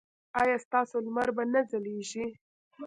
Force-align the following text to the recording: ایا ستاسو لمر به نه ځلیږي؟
ایا 0.41 0.55
ستاسو 0.65 0.95
لمر 1.05 1.29
به 1.35 1.43
نه 1.53 1.61
ځلیږي؟ 1.69 2.25